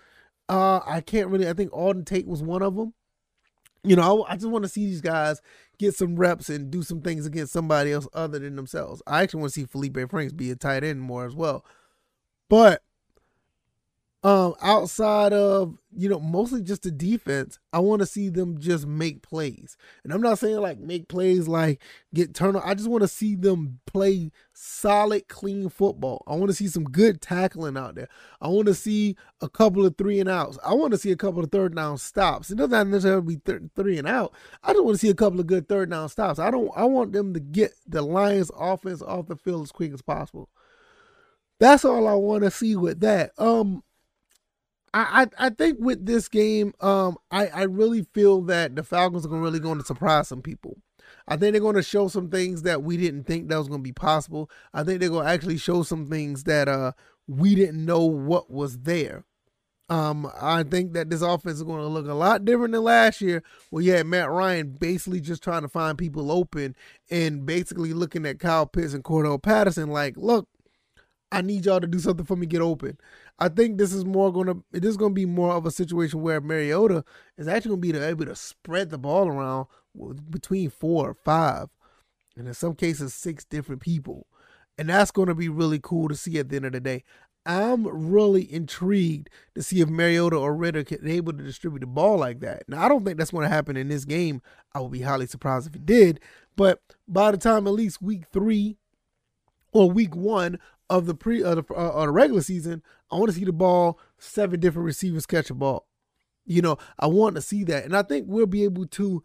Uh, 0.49 0.81
I 0.87 1.01
can't 1.01 1.29
really. 1.29 1.49
I 1.49 1.53
think 1.53 1.71
Auden 1.73 2.05
Tate 2.05 2.27
was 2.27 2.43
one 2.43 2.63
of 2.63 2.77
them. 2.77 2.95
You 3.83 3.97
know, 3.97 4.25
I, 4.25 4.33
I 4.33 4.37
just 4.37 4.49
want 4.49 4.65
to 4.65 4.69
see 4.69 4.87
these 4.87 5.01
guys 5.01 5.41
get 5.79 5.95
some 5.95 6.17
reps 6.17 6.49
and 6.49 6.71
do 6.71 6.83
some 6.83 7.01
things 7.01 7.27
against 7.27 7.53
somebody 7.53 7.93
else 7.93 8.09
other 8.15 8.39
than 8.39 8.57
themselves. 8.57 9.03
I 9.07 9.23
actually 9.23 9.41
want 9.41 9.53
to 9.55 9.61
see 9.61 9.67
Felipe 9.67 9.99
Franks 10.11 10.33
be 10.33 10.51
a 10.51 10.57
tight 10.57 10.85
end 10.85 11.01
more 11.01 11.27
as 11.27 11.35
well. 11.35 11.65
But 12.49 12.83
um, 14.25 14.55
outside 14.63 15.35
of 15.35 15.77
you 15.95 16.09
know 16.09 16.19
mostly 16.19 16.63
just 16.63 16.83
the 16.83 16.91
defense, 16.91 17.59
I 17.75 17.81
want 17.81 18.01
to 18.01 18.07
see 18.07 18.31
them 18.31 18.59
just 18.59 18.87
make 18.87 19.21
plays. 19.21 19.77
And 20.03 20.15
I'm 20.15 20.23
not 20.23 20.39
saying 20.39 20.57
like 20.57 20.79
make 20.79 21.09
plays 21.09 21.47
like 21.47 21.83
get 22.15 22.35
turn. 22.35 22.57
I 22.57 22.73
just 22.73 22.89
want 22.89 23.03
to 23.03 23.09
see 23.09 23.35
them 23.35 23.81
play 23.87 24.31
solid, 24.55 25.29
clean 25.29 25.69
football. 25.69 26.25
I 26.27 26.37
want 26.37 26.49
to 26.49 26.55
see 26.55 26.69
some 26.69 26.85
good 26.85 27.21
tackling 27.21 27.77
out 27.77 27.97
there. 27.97 28.09
I 28.41 28.49
want 28.49 28.67
to 28.69 28.75
see 28.75 29.15
a 29.43 29.49
couple 29.49 29.85
of 29.85 29.99
three 29.99 30.21
and 30.21 30.31
outs. 30.31 30.59
I 30.65 30.73
want 30.73 30.93
to 30.93 30.99
see 30.99 31.13
a 31.13 31.17
couple 31.17 31.45
of 31.45 31.53
third 31.53 31.77
down 31.77 31.99
stops. 31.99 32.51
It 32.51 32.57
doesn't 32.57 32.91
necessarily 32.91 33.37
be 33.37 33.37
th- 33.45 33.71
three 33.77 33.99
and 33.99 34.09
out. 34.09 34.33
I 34.63 34.73
just 34.73 34.85
want 34.85 34.95
to 34.95 35.01
see 35.01 35.11
a 35.11 35.15
couple 35.15 35.39
of 35.39 35.47
good 35.47 35.69
third 35.69 35.91
down 35.91 36.09
stops. 36.09 36.39
I 36.39 36.51
don't. 36.51 36.71
I 36.75 36.85
want 36.85 37.13
them 37.13 37.35
to 37.35 37.41
get 37.41 37.75
the 37.87 38.01
Lions' 38.01 38.51
offense 38.59 39.03
off 39.03 39.29
the 39.29 39.37
field 39.37 39.65
as 39.65 39.73
quick 39.73 39.93
as 39.93 40.01
possible. 40.01 40.49
That's 41.61 41.85
all 41.85 42.09
I 42.09 42.15
want 42.15 42.43
to 42.45 42.51
see 42.51 42.75
with 42.75 43.01
that. 43.01 43.33
Um, 43.37 43.83
I, 44.97 45.27
I, 45.39 45.51
think 45.51 45.79
with 45.81 46.07
this 46.07 46.29
game, 46.29 46.73
um, 46.81 47.17
I, 47.31 47.49
I 47.49 47.63
really 47.65 48.07
feel 48.15 48.43
that 48.43 48.77
the 48.77 48.85
Falcons 48.85 49.27
are 49.27 49.29
really 49.29 49.59
going 49.59 49.79
to 49.79 49.85
surprise 49.85 50.29
some 50.29 50.41
people. 50.41 50.79
I 51.27 51.37
think 51.37 51.53
they're 51.53 51.61
going 51.61 51.75
to 51.75 51.83
show 51.83 52.07
some 52.09 52.31
things 52.31 52.63
that 52.63 52.83
we 52.85 52.97
didn't 52.97 53.25
think 53.25 53.49
that 53.49 53.59
was 53.59 53.69
going 53.69 53.81
to 53.81 53.85
be 53.85 53.93
possible. 53.93 54.51
I 54.73 54.85
think 54.85 55.01
they're 55.01 55.09
going 55.09 55.27
to 55.27 55.33
actually 55.33 55.57
show 55.57 55.83
some 55.83 56.07
things 56.07 56.45
that 56.45 56.69
uh 56.69 56.93
we 57.27 57.55
didn't 57.55 57.85
know 57.85 58.05
what 58.05 58.51
was 58.51 58.81
there. 58.81 59.25
Um, 59.91 60.31
I 60.41 60.63
think 60.63 60.95
that 60.95 61.11
this 61.11 61.23
offense 61.23 61.57
is 61.57 61.63
going 61.63 61.81
to 61.81 61.87
look 61.89 62.07
a 62.07 62.15
lot 62.15 62.45
different 62.45 62.73
than 62.73 62.83
last 62.83 63.21
year, 63.21 63.43
where 63.71 63.83
you 63.83 63.93
had 63.93 64.07
Matt 64.07 64.31
Ryan 64.31 64.77
basically 64.79 65.21
just 65.21 65.43
trying 65.43 65.63
to 65.63 65.69
find 65.69 65.99
people 65.99 66.33
open 66.33 66.75
and 67.11 67.45
basically 67.45 67.93
looking 67.93 68.25
at 68.25 68.39
Kyle 68.39 68.67
Pitts 68.67 68.95
and 68.95 69.05
Cordarrelle 69.05 69.43
Patterson 69.43 69.89
like, 69.89 70.17
look, 70.17 70.49
I 71.35 71.43
need 71.43 71.67
y'all 71.67 71.81
to 71.81 71.87
do 71.89 71.99
something 71.99 72.25
for 72.25 72.37
me 72.37 72.47
get 72.47 72.63
open. 72.63 72.97
I 73.41 73.49
think 73.49 73.77
this 73.77 73.93
is 73.93 74.05
more 74.05 74.33
gonna 74.33 74.55
this 74.71 74.91
is 74.91 74.97
gonna 74.97 75.15
be 75.15 75.27
more 75.27 75.53
of 75.53 75.67
a 75.67 75.71
situation 75.73 76.23
where 76.23 76.41
Mariota 76.41 77.05
is 77.37 77.49
actually 77.49 77.71
gonna 77.71 77.81
be 77.81 77.99
able 77.99 78.27
to 78.27 78.37
spread 78.37 78.91
the 78.91 78.99
ball 78.99 79.27
around 79.27 79.67
between 80.31 80.71
four 80.71 81.11
or 81.11 81.15
five, 81.15 81.71
and 82.37 82.47
in 82.47 82.55
some 82.55 82.77
cases 82.77 83.15
six 83.15 83.45
different 83.45 83.83
people, 83.83 84.29
and 84.79 84.89
that's 84.89 85.11
gonna 85.11 85.35
be 85.35 85.49
really 85.49 85.81
cool 85.83 86.09
to 86.09 86.15
see 86.15 86.39
at 86.39 86.51
the 86.51 86.57
end 86.57 86.67
of 86.67 86.73
the 86.73 86.81
day. 86.81 87.03
I'm 87.47 87.87
really 87.87 88.51
intrigued 88.51 89.29
to 89.57 89.63
see 89.63 89.81
if 89.81 89.89
Mariota 89.89 90.37
or 90.37 90.55
Ridder 90.55 90.85
can 90.85 91.07
able 91.07 91.33
to 91.33 91.43
distribute 91.43 91.81
the 91.81 91.87
ball 91.87 92.17
like 92.17 92.41
that. 92.41 92.63
Now 92.69 92.85
I 92.85 92.89
don't 92.89 93.05
think 93.05 93.19
that's 93.19 93.33
going 93.33 93.43
to 93.43 93.55
happen 93.55 93.77
in 93.77 93.89
this 93.89 94.07
game. 94.07 94.41
I 94.73 94.81
would 94.81 94.93
be 94.93 95.03
highly 95.03 95.27
surprised 95.27 95.67
if 95.67 95.75
it 95.75 95.85
did. 95.85 96.21
But 96.57 96.81
by 97.07 97.33
the 97.33 97.37
time 97.37 97.67
at 97.67 97.75
least 97.75 98.01
week 98.01 98.25
three 98.33 98.79
or 99.75 99.91
week 99.91 100.17
one 100.17 100.59
of 100.95 101.07
the 101.07 101.15
pre 101.15 101.43
uh, 101.43 101.57
the, 101.57 101.75
uh, 101.75 102.07
the 102.07 102.13
regular 102.13 102.41
season, 102.41 102.83
I 103.11 103.17
want 103.17 103.29
to 103.31 103.37
see 103.37 103.45
the 103.45 103.53
ball 103.53 103.99
seven 104.19 104.61
different 104.61 104.87
receivers 104.87 105.27
catch 105.27 105.51
a 105.51 105.55
ball. 105.55 105.89
You 106.47 106.63
know, 106.63 106.79
I 106.99 107.07
want 107.07 107.35
to 107.35 107.43
see 107.43 107.65
that, 107.65 107.85
and 107.85 107.97
I 107.97 108.03
think 108.03 108.27
we'll 108.29 108.47
be 108.47 108.65
able 108.65 108.87
to. 108.87 109.23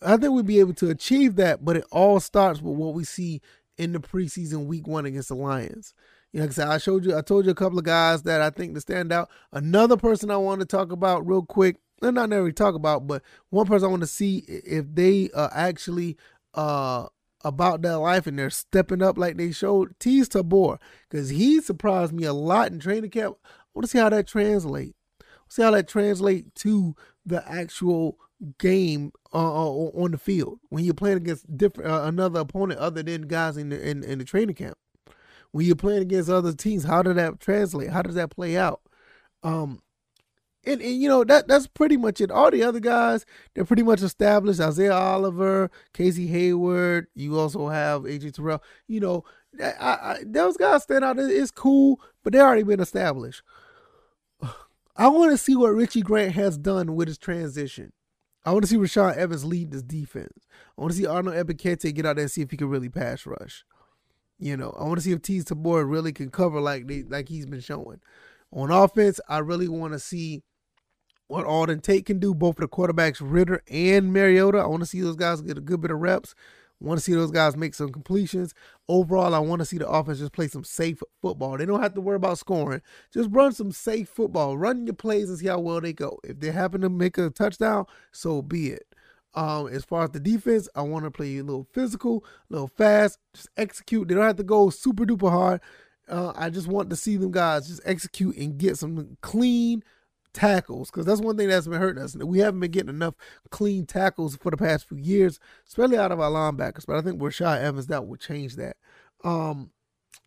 I 0.00 0.16
think 0.16 0.32
we'll 0.32 0.42
be 0.44 0.60
able 0.60 0.74
to 0.74 0.90
achieve 0.90 1.36
that, 1.36 1.64
but 1.64 1.76
it 1.76 1.84
all 1.90 2.20
starts 2.20 2.60
with 2.60 2.76
what 2.76 2.94
we 2.94 3.04
see 3.04 3.40
in 3.76 3.92
the 3.92 4.00
preseason 4.00 4.66
week 4.66 4.86
one 4.86 5.06
against 5.06 5.28
the 5.28 5.34
Lions. 5.34 5.92
You 6.32 6.38
know, 6.38 6.44
like 6.44 6.50
I 6.50 6.54
said, 6.54 6.68
I 6.68 6.78
showed 6.78 7.04
you, 7.04 7.16
I 7.16 7.22
told 7.22 7.46
you 7.46 7.52
a 7.52 7.54
couple 7.54 7.78
of 7.78 7.84
guys 7.84 8.22
that 8.24 8.40
I 8.40 8.50
think 8.50 8.74
to 8.74 8.80
stand 8.80 9.12
out. 9.12 9.30
Another 9.52 9.96
person 9.96 10.30
I 10.30 10.36
want 10.36 10.60
to 10.60 10.66
talk 10.66 10.92
about 10.92 11.26
real 11.26 11.42
quick, 11.42 11.76
and 12.02 12.14
not 12.14 12.28
necessarily 12.28 12.52
talk 12.52 12.74
about, 12.74 13.06
but 13.06 13.22
one 13.50 13.66
person 13.66 13.86
I 13.86 13.90
want 13.90 14.02
to 14.02 14.08
see 14.08 14.38
if 14.46 14.84
they 14.94 15.30
uh, 15.34 15.48
actually 15.52 16.16
uh, 16.54 17.06
about 17.44 17.82
their 17.82 17.96
life 17.96 18.26
and 18.26 18.38
they're 18.38 18.50
stepping 18.50 19.02
up 19.02 19.16
like 19.16 19.36
they 19.36 19.52
showed. 19.52 19.98
Teez 19.98 20.28
Tabor, 20.28 20.78
because 21.08 21.30
he 21.30 21.60
surprised 21.60 22.12
me 22.12 22.24
a 22.24 22.32
lot 22.32 22.70
in 22.72 22.78
training 22.78 23.10
camp. 23.10 23.36
I 23.44 23.48
want 23.74 23.84
to 23.84 23.90
see 23.90 23.98
how 23.98 24.08
that 24.08 24.26
translate. 24.26 24.94
See 25.48 25.62
how 25.62 25.70
that 25.70 25.88
translate 25.88 26.54
to 26.56 26.94
the 27.24 27.46
actual 27.48 28.18
game 28.58 29.12
uh, 29.34 29.64
uh 29.66 29.70
on 30.00 30.12
the 30.12 30.18
field 30.18 30.60
when 30.68 30.84
you're 30.84 30.94
playing 30.94 31.16
against 31.16 31.56
different 31.56 31.90
uh, 31.90 32.02
another 32.04 32.38
opponent 32.40 32.78
other 32.78 33.02
than 33.02 33.22
guys 33.22 33.56
in 33.56 33.70
the 33.70 33.88
in, 33.88 34.04
in 34.04 34.18
the 34.18 34.24
training 34.24 34.54
camp. 34.54 34.78
When 35.50 35.66
you're 35.66 35.74
playing 35.76 36.02
against 36.02 36.30
other 36.30 36.52
teams, 36.52 36.84
how 36.84 37.02
does 37.02 37.16
that 37.16 37.40
translate? 37.40 37.90
How 37.90 38.02
does 38.02 38.14
that 38.14 38.30
play 38.30 38.56
out? 38.56 38.80
Um, 39.42 39.80
and, 40.68 40.82
and, 40.82 41.02
you 41.02 41.08
know 41.08 41.24
that 41.24 41.48
that's 41.48 41.66
pretty 41.66 41.96
much 41.96 42.20
it. 42.20 42.30
All 42.30 42.50
the 42.50 42.62
other 42.62 42.80
guys, 42.80 43.24
they're 43.54 43.64
pretty 43.64 43.82
much 43.82 44.02
established. 44.02 44.60
Isaiah 44.60 44.94
Oliver, 44.94 45.70
Casey 45.92 46.26
Hayward. 46.26 47.06
You 47.14 47.38
also 47.38 47.68
have 47.68 48.02
AJ 48.02 48.34
Terrell. 48.34 48.62
You 48.86 49.00
know, 49.00 49.24
I, 49.62 49.72
I, 49.80 50.16
those 50.24 50.56
guys 50.56 50.82
stand 50.82 51.04
out. 51.04 51.18
It's 51.18 51.50
cool, 51.50 52.00
but 52.22 52.32
they 52.32 52.40
already 52.40 52.62
been 52.62 52.80
established. 52.80 53.42
I 54.96 55.08
want 55.08 55.30
to 55.32 55.38
see 55.38 55.56
what 55.56 55.74
Richie 55.74 56.02
Grant 56.02 56.34
has 56.34 56.58
done 56.58 56.94
with 56.94 57.08
his 57.08 57.18
transition. 57.18 57.92
I 58.44 58.52
want 58.52 58.64
to 58.64 58.68
see 58.68 58.76
Rashaan 58.76 59.16
Evans 59.16 59.44
lead 59.44 59.70
this 59.70 59.82
defense. 59.82 60.46
I 60.76 60.80
want 60.80 60.92
to 60.92 60.98
see 60.98 61.06
Arnold 61.06 61.36
Ebiketie 61.36 61.94
get 61.94 62.06
out 62.06 62.16
there 62.16 62.22
and 62.22 62.30
see 62.30 62.42
if 62.42 62.50
he 62.50 62.56
can 62.56 62.68
really 62.68 62.88
pass 62.88 63.26
rush. 63.26 63.64
You 64.38 64.56
know, 64.56 64.74
I 64.78 64.84
want 64.84 64.98
to 64.98 65.02
see 65.02 65.12
if 65.12 65.20
Teez 65.20 65.44
Tabor 65.44 65.84
really 65.84 66.12
can 66.12 66.30
cover 66.30 66.60
like 66.60 66.86
they, 66.86 67.02
like 67.02 67.28
he's 67.28 67.46
been 67.46 67.60
showing. 67.60 68.00
On 68.52 68.70
offense, 68.70 69.20
I 69.28 69.38
really 69.38 69.68
want 69.68 69.92
to 69.92 69.98
see 69.98 70.42
what 71.28 71.46
Auden 71.46 71.80
Tate 71.82 72.06
can 72.06 72.18
do, 72.18 72.34
both 72.34 72.56
the 72.56 72.66
quarterbacks 72.66 73.18
Ridder 73.20 73.62
and 73.70 74.12
Mariota. 74.12 74.58
I 74.58 74.66
want 74.66 74.80
to 74.80 74.86
see 74.86 75.00
those 75.00 75.16
guys 75.16 75.40
get 75.40 75.58
a 75.58 75.62
good 75.62 75.80
bit 75.80 75.90
of 75.90 76.00
reps. 76.00 76.34
Want 76.80 76.98
to 76.98 77.04
see 77.04 77.12
those 77.12 77.32
guys 77.32 77.56
make 77.56 77.74
some 77.74 77.90
completions. 77.90 78.54
Overall, 78.88 79.34
I 79.34 79.40
want 79.40 79.60
to 79.60 79.66
see 79.66 79.78
the 79.78 79.88
offense 79.88 80.20
just 80.20 80.32
play 80.32 80.46
some 80.46 80.62
safe 80.62 81.02
football. 81.20 81.58
They 81.58 81.66
don't 81.66 81.82
have 81.82 81.94
to 81.94 82.00
worry 82.00 82.16
about 82.16 82.38
scoring. 82.38 82.82
Just 83.12 83.30
run 83.32 83.52
some 83.52 83.72
safe 83.72 84.08
football. 84.08 84.56
Run 84.56 84.86
your 84.86 84.94
plays 84.94 85.28
and 85.28 85.38
see 85.38 85.48
how 85.48 85.58
well 85.58 85.80
they 85.80 85.92
go. 85.92 86.20
If 86.22 86.38
they 86.38 86.52
happen 86.52 86.80
to 86.82 86.88
make 86.88 87.18
a 87.18 87.30
touchdown, 87.30 87.86
so 88.12 88.42
be 88.42 88.68
it. 88.68 88.94
Um, 89.34 89.68
as 89.68 89.84
far 89.84 90.04
as 90.04 90.10
the 90.10 90.20
defense, 90.20 90.68
I 90.74 90.82
want 90.82 91.04
to 91.04 91.10
play 91.10 91.36
a 91.38 91.42
little 91.42 91.66
physical, 91.72 92.24
a 92.48 92.52
little 92.52 92.68
fast, 92.68 93.18
just 93.34 93.48
execute. 93.56 94.08
They 94.08 94.14
don't 94.14 94.24
have 94.24 94.36
to 94.36 94.44
go 94.44 94.70
super 94.70 95.04
duper 95.04 95.30
hard. 95.30 95.60
Uh, 96.08 96.32
I 96.36 96.48
just 96.48 96.68
want 96.68 96.90
to 96.90 96.96
see 96.96 97.16
them 97.16 97.32
guys 97.32 97.66
just 97.66 97.82
execute 97.84 98.36
and 98.36 98.56
get 98.56 98.78
some 98.78 99.18
clean 99.20 99.82
tackles 100.32 100.90
because 100.90 101.06
that's 101.06 101.20
one 101.20 101.36
thing 101.36 101.48
that's 101.48 101.66
been 101.66 101.80
hurting 101.80 102.02
us. 102.02 102.16
We 102.16 102.38
haven't 102.38 102.60
been 102.60 102.70
getting 102.70 102.94
enough 102.94 103.14
clean 103.50 103.86
tackles 103.86 104.36
for 104.36 104.50
the 104.50 104.56
past 104.56 104.88
few 104.88 104.98
years, 104.98 105.38
especially 105.66 105.98
out 105.98 106.12
of 106.12 106.20
our 106.20 106.30
linebackers. 106.30 106.86
But 106.86 106.96
I 106.96 107.02
think 107.02 107.20
Rashaan 107.20 107.60
Evans 107.60 107.86
that 107.88 108.06
will 108.06 108.16
change 108.16 108.56
that. 108.56 108.76
Um, 109.24 109.70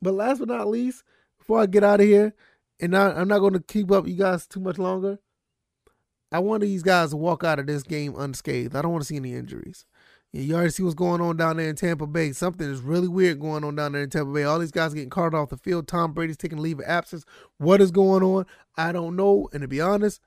but 0.01 0.13
last 0.13 0.39
but 0.39 0.47
not 0.47 0.67
least, 0.67 1.03
before 1.37 1.59
I 1.59 1.65
get 1.65 1.83
out 1.83 2.01
of 2.01 2.07
here, 2.07 2.33
and 2.79 2.95
I, 2.95 3.11
I'm 3.11 3.27
not 3.27 3.39
going 3.39 3.53
to 3.53 3.59
keep 3.59 3.91
up 3.91 4.07
you 4.07 4.15
guys 4.15 4.47
too 4.47 4.59
much 4.59 4.77
longer. 4.77 5.19
I 6.31 6.39
want 6.39 6.61
these 6.61 6.83
guys 6.83 7.09
to 7.09 7.17
walk 7.17 7.43
out 7.43 7.59
of 7.59 7.67
this 7.67 7.83
game 7.83 8.15
unscathed. 8.17 8.75
I 8.75 8.81
don't 8.81 8.91
want 8.91 9.03
to 9.03 9.07
see 9.07 9.17
any 9.17 9.33
injuries. 9.33 9.85
Yeah, 10.33 10.41
you 10.41 10.55
already 10.55 10.69
see 10.71 10.83
what's 10.83 10.95
going 10.95 11.19
on 11.19 11.35
down 11.35 11.57
there 11.57 11.69
in 11.69 11.75
Tampa 11.75 12.07
Bay. 12.07 12.31
Something 12.31 12.69
is 12.69 12.79
really 12.79 13.09
weird 13.09 13.41
going 13.41 13.65
on 13.65 13.75
down 13.75 13.91
there 13.91 14.03
in 14.03 14.09
Tampa 14.09 14.31
Bay. 14.31 14.43
All 14.43 14.59
these 14.59 14.71
guys 14.71 14.93
getting 14.93 15.09
carted 15.09 15.37
off 15.37 15.49
the 15.49 15.57
field. 15.57 15.87
Tom 15.87 16.13
Brady's 16.13 16.37
taking 16.37 16.59
leave 16.59 16.79
of 16.79 16.85
absence. 16.87 17.25
What 17.57 17.81
is 17.81 17.91
going 17.91 18.23
on? 18.23 18.45
I 18.77 18.93
don't 18.93 19.17
know. 19.17 19.49
And 19.51 19.61
to 19.61 19.67
be 19.67 19.81
honest, 19.81 20.21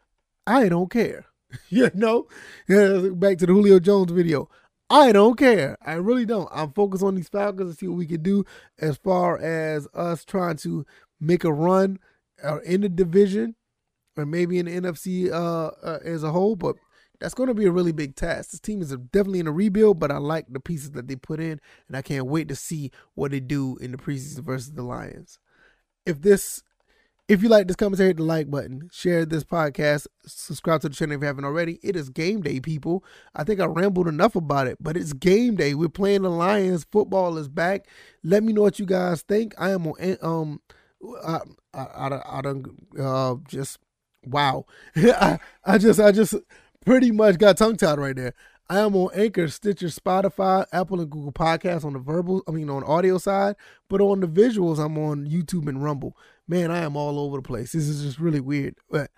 I 0.46 0.68
don't 0.68 0.90
care. 0.90 1.24
you 1.70 1.90
know? 1.94 2.26
Back 2.68 3.38
to 3.38 3.46
the 3.46 3.52
Julio 3.52 3.80
Jones 3.80 4.12
video. 4.12 4.50
I 4.90 5.12
don't 5.12 5.38
care. 5.38 5.78
I 5.84 5.94
really 5.94 6.26
don't. 6.26 6.48
I'm 6.52 6.72
focused 6.72 7.02
on 7.02 7.14
these 7.14 7.28
Falcons 7.28 7.70
and 7.70 7.78
see 7.78 7.88
what 7.88 7.96
we 7.96 8.06
can 8.06 8.22
do 8.22 8.44
as 8.78 8.98
far 8.98 9.38
as 9.38 9.88
us 9.94 10.24
trying 10.26 10.56
to 10.58 10.84
make 11.18 11.44
a 11.44 11.52
run 11.52 11.98
uh, 12.44 12.60
in 12.60 12.82
the 12.82 12.90
division 12.90 13.54
or 14.16 14.26
maybe 14.26 14.58
in 14.58 14.66
the 14.66 14.72
NFC 14.72 15.32
uh, 15.32 15.68
uh, 15.82 15.98
as 16.04 16.22
a 16.22 16.30
whole. 16.30 16.56
But 16.56 16.76
that's 17.24 17.32
going 17.32 17.48
to 17.48 17.54
be 17.54 17.64
a 17.64 17.70
really 17.70 17.90
big 17.90 18.16
task. 18.16 18.50
This 18.50 18.60
team 18.60 18.82
is 18.82 18.90
definitely 18.90 19.40
in 19.40 19.46
a 19.46 19.52
rebuild, 19.52 19.98
but 19.98 20.10
I 20.10 20.18
like 20.18 20.44
the 20.50 20.60
pieces 20.60 20.90
that 20.90 21.08
they 21.08 21.16
put 21.16 21.40
in, 21.40 21.58
and 21.88 21.96
I 21.96 22.02
can't 22.02 22.26
wait 22.26 22.48
to 22.48 22.54
see 22.54 22.90
what 23.14 23.30
they 23.30 23.40
do 23.40 23.78
in 23.78 23.92
the 23.92 23.96
preseason 23.96 24.40
versus 24.40 24.72
the 24.72 24.82
Lions. 24.82 25.38
If 26.04 26.20
this, 26.20 26.62
if 27.26 27.42
you 27.42 27.48
like 27.48 27.66
this 27.66 27.76
commentary, 27.76 28.10
hit 28.10 28.18
the 28.18 28.24
like 28.24 28.50
button, 28.50 28.90
share 28.92 29.24
this 29.24 29.42
podcast, 29.42 30.06
subscribe 30.26 30.82
to 30.82 30.90
the 30.90 30.94
channel 30.94 31.14
if 31.14 31.22
you 31.22 31.26
haven't 31.26 31.46
already. 31.46 31.80
It 31.82 31.96
is 31.96 32.10
game 32.10 32.42
day, 32.42 32.60
people. 32.60 33.02
I 33.34 33.42
think 33.42 33.58
I 33.58 33.64
rambled 33.64 34.06
enough 34.06 34.36
about 34.36 34.66
it, 34.66 34.76
but 34.78 34.94
it's 34.94 35.14
game 35.14 35.56
day. 35.56 35.72
We're 35.72 35.88
playing 35.88 36.22
the 36.22 36.30
Lions. 36.30 36.84
Football 36.92 37.38
is 37.38 37.48
back. 37.48 37.86
Let 38.22 38.42
me 38.42 38.52
know 38.52 38.60
what 38.60 38.78
you 38.78 38.84
guys 38.84 39.22
think. 39.22 39.54
I 39.56 39.70
am 39.70 39.86
on 39.86 40.18
um, 40.20 40.60
I 41.24 41.40
I, 41.72 41.80
I, 41.80 42.38
I 42.38 42.42
don't 42.42 42.66
uh 43.00 43.36
just 43.48 43.78
wow. 44.26 44.66
I 44.96 45.38
I 45.64 45.78
just 45.78 45.98
I 46.00 46.12
just 46.12 46.34
pretty 46.84 47.10
much 47.10 47.38
got 47.38 47.56
tongue 47.56 47.76
tied 47.76 47.98
right 47.98 48.16
there. 48.16 48.34
I 48.68 48.78
am 48.78 48.96
on 48.96 49.10
Anchor, 49.14 49.48
Stitcher, 49.48 49.88
Spotify, 49.88 50.64
Apple, 50.72 51.00
and 51.00 51.10
Google 51.10 51.32
Podcasts 51.32 51.84
on 51.84 51.92
the 51.92 51.98
verbal, 51.98 52.42
I 52.48 52.50
mean, 52.50 52.70
on 52.70 52.82
audio 52.84 53.18
side. 53.18 53.56
But 53.88 54.00
on 54.00 54.20
the 54.20 54.26
visuals, 54.26 54.82
I'm 54.82 54.96
on 54.96 55.26
YouTube 55.26 55.68
and 55.68 55.82
Rumble. 55.82 56.16
Man, 56.48 56.70
I 56.70 56.78
am 56.78 56.96
all 56.96 57.18
over 57.18 57.36
the 57.36 57.42
place. 57.42 57.72
This 57.72 57.88
is 57.88 58.02
just 58.02 58.18
really 58.18 58.40
weird. 58.40 58.76
But 58.88 59.10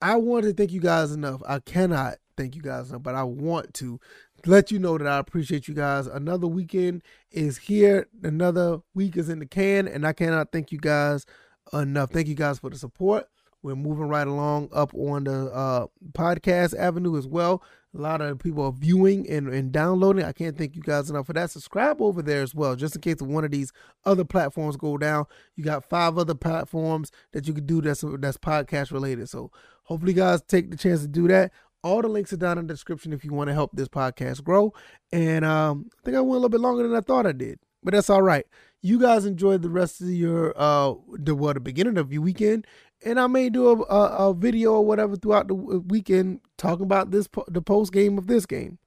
I 0.00 0.16
want 0.16 0.44
to 0.44 0.52
thank 0.52 0.70
you 0.70 0.80
guys 0.80 1.10
enough. 1.10 1.42
I 1.46 1.58
cannot 1.58 2.18
thank 2.36 2.54
you 2.54 2.62
guys 2.62 2.90
enough, 2.90 3.02
but 3.02 3.14
I 3.16 3.24
want 3.24 3.74
to 3.74 3.98
let 4.46 4.70
you 4.70 4.78
know 4.78 4.96
that 4.98 5.06
I 5.06 5.18
appreciate 5.18 5.66
you 5.66 5.74
guys. 5.74 6.06
Another 6.06 6.46
weekend 6.46 7.02
is 7.32 7.56
here. 7.56 8.06
Another 8.22 8.80
week 8.94 9.16
is 9.16 9.28
in 9.28 9.40
the 9.40 9.46
can, 9.46 9.88
and 9.88 10.06
I 10.06 10.12
cannot 10.12 10.52
thank 10.52 10.70
you 10.70 10.78
guys 10.78 11.26
enough. 11.72 12.10
Thank 12.10 12.28
you 12.28 12.34
guys 12.34 12.58
for 12.58 12.70
the 12.70 12.76
support. 12.76 13.28
We're 13.64 13.74
moving 13.74 14.08
right 14.08 14.26
along 14.26 14.68
up 14.74 14.92
on 14.94 15.24
the 15.24 15.46
uh, 15.46 15.86
podcast 16.12 16.76
avenue 16.76 17.16
as 17.16 17.26
well. 17.26 17.62
A 17.96 17.98
lot 17.98 18.20
of 18.20 18.38
people 18.38 18.62
are 18.62 18.72
viewing 18.72 19.26
and, 19.30 19.48
and 19.48 19.72
downloading. 19.72 20.22
I 20.22 20.32
can't 20.32 20.58
thank 20.58 20.76
you 20.76 20.82
guys 20.82 21.08
enough 21.08 21.26
for 21.26 21.32
that. 21.32 21.50
Subscribe 21.50 22.02
over 22.02 22.20
there 22.20 22.42
as 22.42 22.54
well, 22.54 22.76
just 22.76 22.94
in 22.94 23.00
case 23.00 23.22
one 23.22 23.42
of 23.42 23.52
these 23.52 23.72
other 24.04 24.22
platforms 24.22 24.76
go 24.76 24.98
down. 24.98 25.24
You 25.56 25.64
got 25.64 25.88
five 25.88 26.18
other 26.18 26.34
platforms 26.34 27.10
that 27.32 27.48
you 27.48 27.54
can 27.54 27.64
do 27.64 27.80
that's 27.80 28.04
that's 28.18 28.36
podcast 28.36 28.92
related. 28.92 29.30
So 29.30 29.50
hopefully, 29.84 30.12
guys 30.12 30.42
take 30.42 30.70
the 30.70 30.76
chance 30.76 31.00
to 31.00 31.08
do 31.08 31.26
that. 31.28 31.50
All 31.82 32.02
the 32.02 32.08
links 32.08 32.34
are 32.34 32.36
down 32.36 32.58
in 32.58 32.66
the 32.66 32.74
description 32.74 33.14
if 33.14 33.24
you 33.24 33.32
want 33.32 33.48
to 33.48 33.54
help 33.54 33.70
this 33.72 33.88
podcast 33.88 34.44
grow. 34.44 34.74
And 35.10 35.42
um, 35.42 35.88
I 36.00 36.04
think 36.04 36.18
I 36.18 36.20
went 36.20 36.32
a 36.32 36.34
little 36.34 36.48
bit 36.50 36.60
longer 36.60 36.82
than 36.82 36.94
I 36.94 37.00
thought 37.00 37.26
I 37.26 37.32
did, 37.32 37.60
but 37.82 37.94
that's 37.94 38.10
all 38.10 38.22
right. 38.22 38.44
You 38.82 39.00
guys 39.00 39.24
enjoy 39.24 39.56
the 39.56 39.70
rest 39.70 40.02
of 40.02 40.10
your 40.10 40.52
uh 40.54 40.92
the 41.14 41.34
well, 41.34 41.54
the 41.54 41.60
beginning 41.60 41.96
of 41.96 42.12
your 42.12 42.20
weekend, 42.20 42.66
and 43.04 43.20
I 43.20 43.26
may 43.26 43.50
do 43.50 43.68
a, 43.68 43.82
a, 43.82 44.28
a 44.28 44.34
video 44.34 44.72
or 44.74 44.84
whatever 44.84 45.16
throughout 45.16 45.48
the 45.48 45.54
weekend 45.54 46.40
talking 46.56 46.84
about 46.84 47.10
this 47.10 47.28
the 47.48 47.62
post 47.62 47.92
game 47.92 48.18
of 48.18 48.26
this 48.26 48.46
game. 48.46 48.78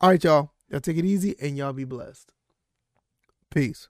All 0.00 0.10
right, 0.10 0.22
y'all. 0.22 0.50
Y'all 0.68 0.80
take 0.80 0.96
it 0.96 1.04
easy 1.04 1.34
and 1.40 1.56
y'all 1.56 1.72
be 1.72 1.84
blessed. 1.84 2.30
Peace. 3.50 3.88